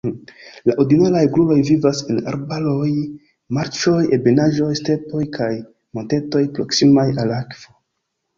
La 0.67 0.75
ordinaraj 0.83 1.19
gruoj 1.33 1.57
vivas 1.67 1.99
en 2.13 2.21
arbaroj, 2.31 2.87
marĉoj, 3.59 3.99
ebenaĵoj, 4.19 4.71
stepoj 4.81 5.23
kaj 5.37 5.51
montetoj 6.01 6.43
proksimaj 6.59 7.07
al 7.27 7.37
akvo. 7.39 7.79